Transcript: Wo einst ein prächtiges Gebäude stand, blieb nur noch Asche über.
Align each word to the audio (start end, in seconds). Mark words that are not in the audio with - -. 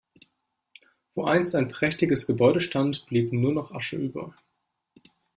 Wo 1.13 1.25
einst 1.25 1.53
ein 1.53 1.67
prächtiges 1.67 2.25
Gebäude 2.25 2.59
stand, 2.59 3.05
blieb 3.05 3.31
nur 3.31 3.53
noch 3.53 3.71
Asche 3.71 3.97
über. 3.97 4.33